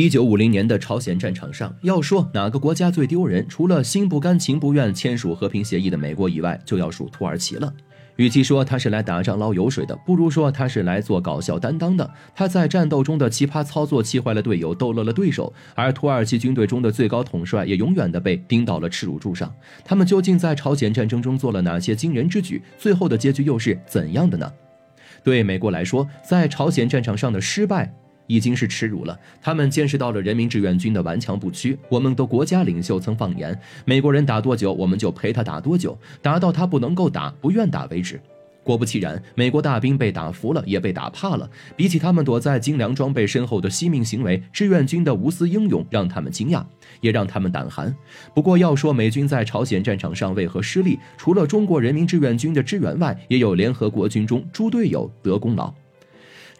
[0.00, 7.70] 一九五零年的朝鲜战场上，要说哪个国家最丢人，除了心不甘情不愿签署和平协议的美国以外，就要数土耳其了。
[8.16, 12.10] 与其说他是来打仗捞油水的，不如说他是来做搞笑担当的。
[12.34, 19.54] 他在战斗中的奇葩操作气坏了队友，逗乐了对手，而土耳其军队中的最高统帅也永远的被钉到了耻辱柱上。
[19.84, 22.62] 他们究竟在朝鲜战争中做了哪些惊人之举？
[22.78, 24.50] 最后的结局又是怎样的呢？
[25.22, 27.94] 对美国来说，在朝鲜战场上的失败。
[28.30, 29.18] 已经是耻辱了。
[29.42, 31.76] 他们见识到了人民志愿军的顽强不屈。
[31.88, 38.20] 我们的国家领袖曾放言：“美国人打多久，我们就陪他打多久，打到他不能够打、不愿打为止。”
[38.62, 41.50] 果不其然，美国大兵被打服了，也被打怕了。
[41.74, 46.62] 比起他们躲在精良装备身后的惜命行为，志愿军的无私英勇让他们惊讶，
[47.00, 47.92] 也让他们胆寒。
[48.34, 55.74] 不过，要说美军在朝鲜战场上为何失利，除了中国人民志愿军的支援外，也有联合国军中猪队友得功劳。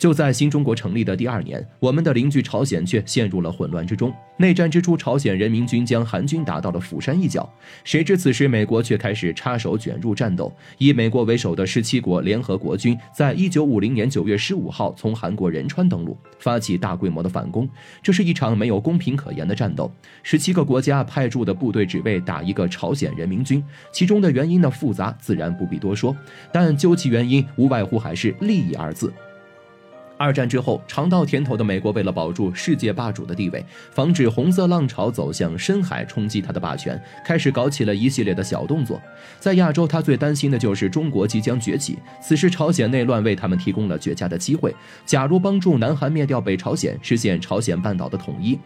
[0.00, 4.10] 就在新中国成立的第二年，我们的邻居朝鲜却陷入了混乱之中。
[4.38, 7.46] 内战之初，朝鲜人民军将韩军打到了釜山一角。
[7.84, 10.50] 谁知此时美国却开始插手卷入战斗。
[10.78, 17.68] 以美国为首的十七国联合国军，在一九五零年九月十五号从韩国仁川登陆，发起大规模的反攻。
[18.02, 19.92] 这是一场没有公平可言的战斗。
[20.22, 23.62] 十七个国家派驻的部队只为打一个朝鲜人民军，
[23.92, 26.16] 其中的原因呢复杂，自然不必多说。
[26.50, 29.12] 但究其原因，无外乎还是利益二字。
[30.20, 39.00] 二战之后，尝到甜头的美国为了保住世界霸主的地位，防止红色浪潮走向深海冲击他的霸权，开始搞起了一系列的小动作。
[39.38, 41.98] 在亚洲，他最担心的就是中国即将崛起。
[42.20, 44.76] 此时，朝鲜内乱为他们提供了绝佳的机会。
[45.06, 48.58] 假如帮助南韩灭掉北朝鲜，实现朝鲜半岛的统一。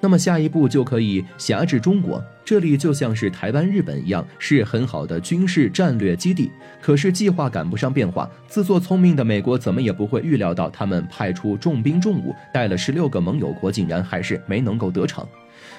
[0.00, 6.50] 那么下一步就可以辖制中国，这里就像是台湾、日本一样，是很好的军事战略基地。
[6.82, 15.26] 可是计划赶不上变化，自作聪明的美国怎么也不会预料到，他们派出重兵重武，带了十六个盟友国，竟然还是没能够得逞。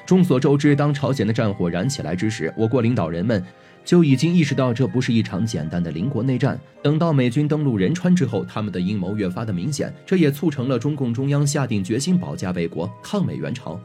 [0.05, 3.43] 众所周知，当朝鲜的战火燃起来之时，我国领导人们
[3.85, 6.59] 就已经意识到这不是一场简单的邻国内战。
[6.81, 13.79] 等到美军登陆仁川之后，他们的阴谋越发的明显，这也促成了中共中央下定决心保家卫国，抗美援朝。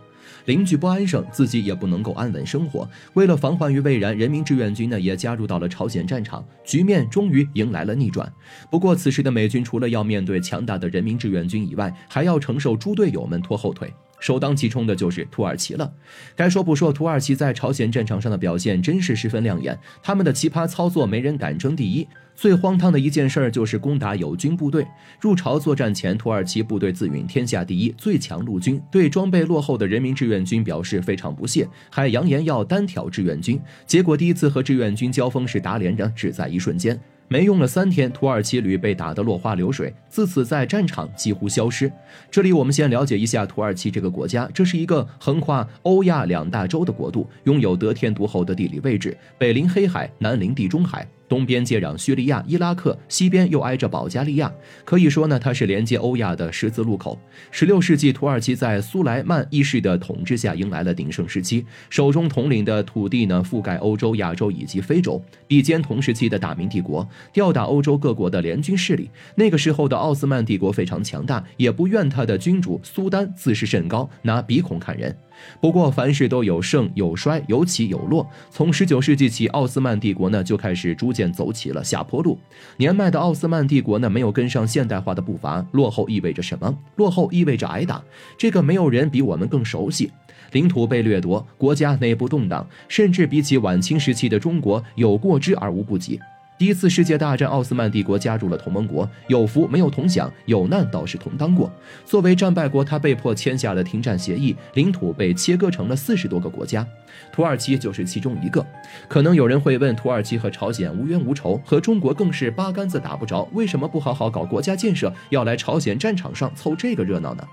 [0.46, 2.88] 邻居不安生，自己也不能够安稳生活。
[3.14, 8.30] 为了防患于未然，人民志愿军呢也加入到了朝鲜战场，局面终于迎来了逆转。
[8.70, 13.92] 不过，此时的美军除了要面对强大的人民志愿军以外，还要承受猪队友们拖后腿。
[14.20, 15.92] 首当其冲的就是土耳其了。
[16.36, 19.76] 该说不说，土耳其在朝鲜战场上的表现真是十分亮眼。
[20.00, 22.06] 他们的奇葩操作没人敢争第一。
[22.34, 24.86] 最荒唐的一件事就是攻打友军部队。
[25.20, 33.60] 入朝作战前，土耳其部队自允天下第一，最强陆军，对装备落后的人民志愿军表示非常不屑，还扬言要单挑志愿军。
[33.86, 36.98] 结果第一次和志愿军交锋时打脸的，只在一瞬间。
[37.28, 41.90] 没用了三天，土耳其旅被打得落花流水，自此在战场几乎消失。
[42.30, 51.08] 这里我们先了解一下土耳其这个国家，这是一个横跨欧亚两大洲的国度，拥有得天独厚的地理位置，北临黑海，南临地中海。
[51.32, 54.52] 东边接壤叙利亚、伊拉克，西边又挨着保加利亚，
[54.84, 57.18] 可以说呢，它是连接欧亚的十字路口。
[57.50, 69.08] 十六世纪，土耳其在苏莱曼一世的统治下迎来了鼎盛时期，手中统领的土地呢，覆盖欧洲、亚洲以及非洲，比肩同时期的大明帝国，吊打欧洲各国的联军势力。
[69.34, 75.16] 那个时候的奥斯曼帝国非常强大，也不怨他的君主苏丹自视甚高，拿鼻孔看人。
[75.60, 78.28] 不过，凡事都有盛有衰，有起有落。
[78.50, 82.36] 从十九世纪起，奥斯曼帝国呢就开始逐渐便走起了下坡路。
[82.78, 86.76] 年迈的奥斯曼帝国呢没有跟上现代化的步伐，落后意味着什么？
[86.96, 88.02] 落后意味着挨打。
[88.36, 90.10] 这个没有人比我们更熟悉。
[90.50, 96.18] 领土被掠夺，国家内部动荡，甚至比起晚清时期的中国，有过之而无不及。
[96.62, 101.68] 第一次世界大战，奥斯曼帝国加入了同盟国，有福没有同享，有难倒是同当过。
[102.04, 106.86] 作为战败国，他被迫签下了停战协议，领土被切割成了四十多个国家，
[107.32, 108.64] 土耳其就是其中一个。
[109.08, 117.44] 可能有人会问，土耳其和朝鲜无冤无仇，和中国更是八竿子打不着，为什么不好好搞国家建设，要来朝鲜战场上凑这个热闹呢？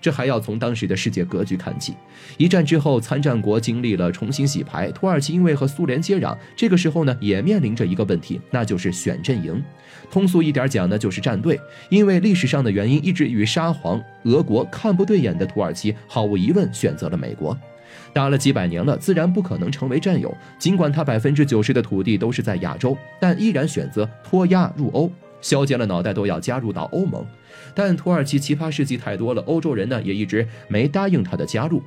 [0.00, 1.94] 这还要从当时的世界格局看起。
[2.36, 4.90] 一战之后，参战国经历了重新洗牌。
[4.92, 9.62] 土耳其因为和苏联接壤，这个时候呢，也面临着一个问题，那就是选阵营。
[10.10, 11.58] 通俗一点讲呢，就是站队。
[11.88, 17.56] 因为历史上的原因，一直与沙皇俄国看不对眼的土耳其，毫无疑问选择了美国。
[18.12, 20.32] 打了几百年了，自然不可能成为战友。
[20.58, 25.10] 尽管他百分之九十的土地都是在亚洲，但依然选择脱亚入欧。
[25.44, 27.22] 削尖了脑袋都要加入到欧盟，
[27.74, 31.82] 但土耳其奇葩事迹太多了，欧洲人呢也一直没答应他的加入。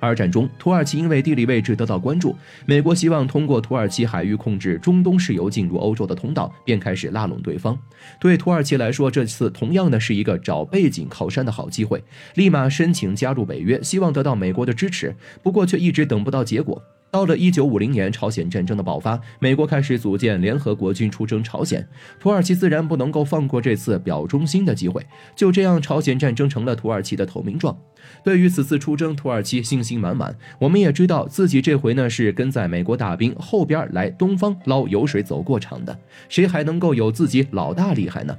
[0.00, 2.36] 二战中，土耳其因为地理位置得到关注，
[2.66, 7.76] 美国希望通过土耳其海域控制中东石油进入欧洲的通道，便开始拉拢对方。
[8.20, 12.04] 对土耳其来说，这次同样呢是一个找背景靠山的好机会，
[12.34, 15.16] 立马申请加入北约，希望得到美国的支持。
[15.42, 16.82] 不过却一直等不到结果。
[17.10, 21.86] 到了一九五零年，朝鲜战争的爆发，美国开始组建联合国军出征朝鲜，
[22.20, 25.04] 土耳其自然不能够放过这次表忠心的机会。
[25.34, 27.76] 就这样，朝鲜战争成了土耳其的投名状。
[28.22, 30.36] 对于此次出征，土耳其信心满满。
[30.58, 38.36] 我们也知道自己这回呢是跟在美国大兵后边来东方捞油水走过场的，谁还能够有自己老大厉害呢？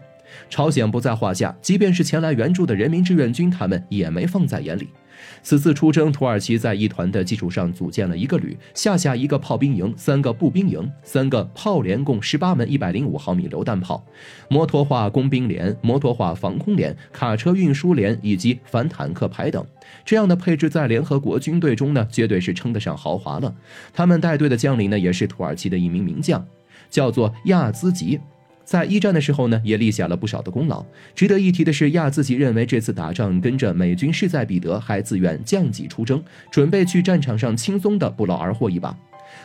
[0.48, 4.88] 朝鲜不在话下，即便是前来援助的人民志愿军，他们也没放在眼里。
[5.42, 14.04] 此次出征，土耳其在一团的基础上组建了一个旅，下辖一个炮兵营、三个步兵营、三个炮连，共十八门一百零五毫米榴弹炮，
[14.50, 19.66] 摩托化工兵连、摩托化防空连、卡车运输连以及反坦克排等。
[20.06, 23.54] 这样的配置在联合国军队中呢，绝对是称得上豪华了。
[23.94, 26.46] 他们带队的将领呢，也是土耳其的一名名将，
[26.90, 28.20] 叫做亚兹吉。
[28.70, 30.86] 在一战的时候呢，也立下了不少的功劳。
[31.16, 38.96] 值得一提的是，亚自己认为这次打仗跟着美军势在必得，还自愿降级出征，准备去战场上轻松的不劳而获一把。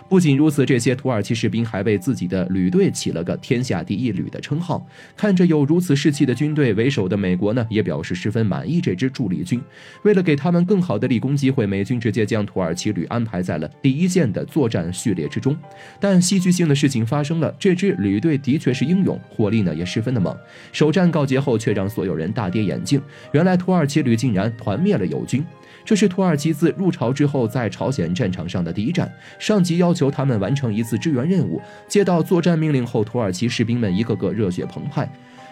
[0.08, 4.86] 不仅如此，这些土耳其士兵还为自己的旅队起了个“天下第一旅”的称号。
[5.16, 9.60] 看着有如此士气的军队为首的美国呢，也表示十分满意这支驻立军。
[10.02, 15.56] 为了给他们更好的立功机会，美军直接将土耳其旅安排在了第一线的作战序列之中。
[15.98, 20.36] 但戏剧性的事情发生了，这支旅队的确是英勇，火力呢也十分的猛。
[20.72, 23.00] 首战告捷后，却让所有人大跌眼镜。
[23.32, 25.44] 原来土耳其旅竟然团灭了友军。
[25.84, 31.60] 这是土耳其自入朝之后在朝鲜战场上的第一战，上级要求他们完成一次支援任务。
[31.88, 35.10] 接到作战命令后，土耳其士兵们一个个热血澎湃。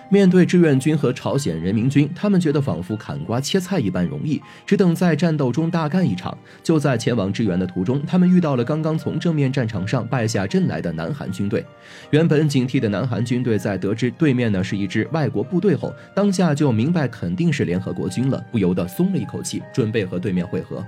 [0.08, 6.36] 面对志愿军和朝鲜人民军，他们觉得仿佛砍瓜切菜一般容易，只等在战斗中大干一场。
[6.62, 11.64] 就在前往支援的途中，他们遇到了刚刚从正面战场上败下阵来的南韩军队。
[12.10, 20.84] 原本警惕的南韩军队在得知对面呢是一支外国部队后，当下就明白肯定是联合国军了，不由得松了一口气，准备和对面会合。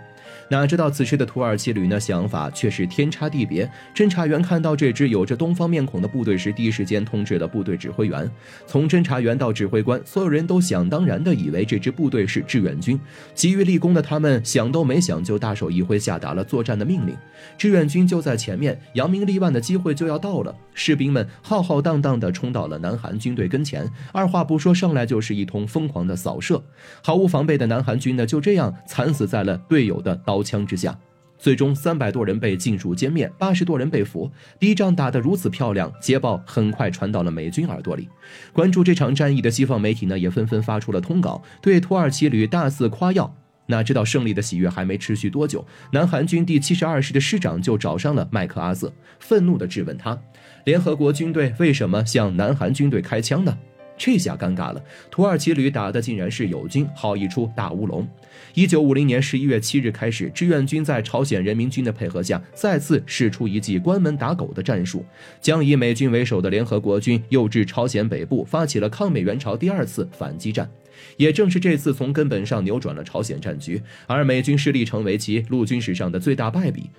[0.50, 3.70] 哪知道此时的土耳其旅呢想法却是天差地别。
[3.94, 8.30] 侦察员看到这支有着东方面孔的部队时，第一时间通知了部队指挥员。
[8.66, 12.98] 从侦察员到指挥官，所有人都想当然的以为这支部队是志愿军。
[13.34, 17.16] 急于立功的他们想都没想就大手一挥下达了作战的命令。
[17.56, 20.54] 志愿军就在前面，扬名立万的机会就要到了。
[20.74, 26.62] 士兵们浩浩荡荡地冲到了南韩军队跟前，二话不说，上来就是一通疯狂的扫射。
[27.02, 30.98] 毫无防备的南韩军呢，就这样惨死在了队友的刀刀枪之下。
[31.38, 34.28] 最终，三百多人被尽数歼灭，八十多人被俘。
[34.58, 38.08] 第一仗打得如此漂亮，捷报很快传到了美军耳朵里。
[38.52, 43.32] 关注这场战役的西方媒体呢，也纷纷发出了通稿，对土耳其旅大肆夸耀。
[43.66, 50.18] 哪知道胜利的喜悦还没持续多久，南韩军第七十二师的师长就找上了麦克阿瑟，愤怒地质问他：
[50.64, 53.56] 联合国军队为什么向南韩军队开枪呢？
[53.96, 58.06] 这下尴尬了，土耳其旅打的竟然是友军，好一出大乌龙。
[58.54, 65.04] 一九五零年十一月七日开始，志愿军在朝鲜人民军的配合下，再次使出一记关门打狗的战术，
[65.40, 70.68] 将以美军为首的联合国军诱至朝鲜北部，发起了抗美援朝第二次反击战。
[71.16, 76.90] 也正是这次，从根本上扭转了朝鲜战局，而美军失利成为其陆军史上的最大败笔。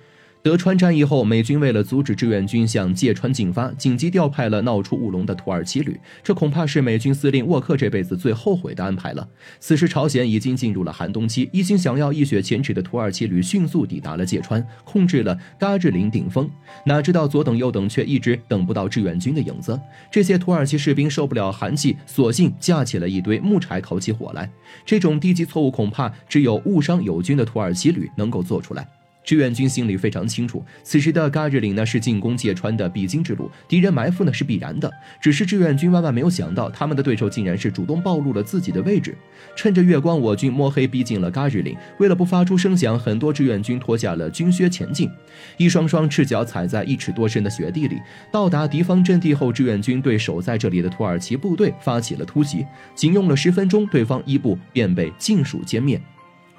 [0.46, 5.98] 德川战役后，美军为了阻止志愿军向芥川进发，紧急调派了闹出乌龙的土耳其旅。
[6.22, 9.28] 这恐怕是美军司令沃克这辈子最后悔的安排了。
[9.58, 16.48] 此时，朝鲜已经进入了寒冬期，一心想要一雪前耻的土耳其旅迅速抵达了芥川，控制了嘎日林顶峰。
[16.84, 19.76] 哪知道左等右等，却一直等不到志愿军的影子。
[20.12, 24.48] 这些土耳其士兵受不了寒气，索性架起了一堆木柴烤起火来。
[24.84, 28.86] 这种低级错误，恐怕只有误伤友军的土耳其旅能够做出来。
[29.26, 34.88] 志愿军心里非常清楚，此时的嘎日岭呢是进攻芥川的必经之路，敌人埋伏呢是必然的。
[35.20, 39.18] 只是志愿军万万没有想到，他们的对手竟然是主动暴露了自己的位置。
[39.56, 41.76] 趁着月光，我军摸黑逼近了嘎日岭。
[41.98, 45.10] 为了不发出声响，很多志愿军脱下了军靴前进，
[45.56, 48.00] 一双双赤脚踩在一尺多深的雪地里。
[48.30, 52.64] 到达敌方阵地后，志愿军对守在这里的土耳其部队发起了突袭，
[52.94, 56.00] 仅用了十分钟，对方一部便被尽数歼灭。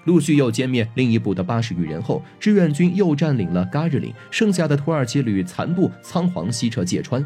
[0.08, 7.24] 陆续又歼灭另一部的八十余人后，志愿军又占领了嘎日岭，剩下的土耳其旅残部仓皇西撤芥川。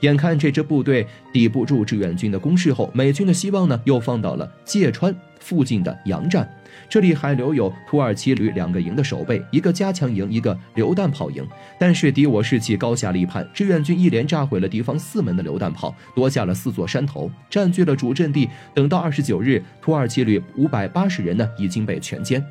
[0.00, 5.14] 眼看这支部队抵不住志愿军的攻势后，美军的希望呢又放到了芥川。
[5.38, 6.48] 附近的杨站。
[6.88, 11.46] 这里还留有土耳其旅两个营的守备，一个加强营，一个榴弹炮营。
[11.78, 18.48] 但是敌我士气高下立判，志愿军一连炸毁了敌方四门的榴弹炮，夺下了四座山头，占据了主阵地。
[18.74, 22.42] 等到二十九日，土耳其旅五百八十人呢已经被全歼。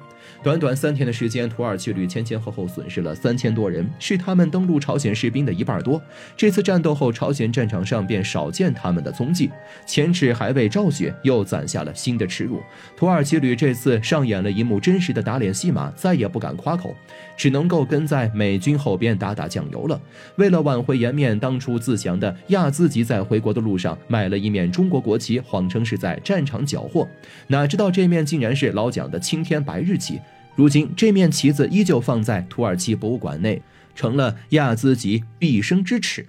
[0.41, 6.01] 短短三天的时间，土耳其旅前前后后损失了三千多人，是他们登陆朝鲜士兵的一半多。
[6.35, 9.49] 这次战斗后，朝鲜战场上便少见他们的踪迹。
[9.85, 12.61] 前耻还未昭雪，又攒下了新的耻辱。
[12.95, 16.95] 土耳其旅这次上演了一幕真实的打脸戏码，再也不敢夸口，
[17.35, 19.99] 只能够跟在美军后边打打酱油了。
[20.35, 27.07] 为了挽回颜面，当初自强的亚兹吉在回国的路上买了一面中国国旗，谎称是在战场缴获，
[27.47, 30.19] 哪知道这面竟然是老蒋的青天白日旗。
[30.55, 33.61] 如今这面旗子依旧放在土耳其博物馆内，
[33.95, 36.25] 成了亚兹吉毕生之耻。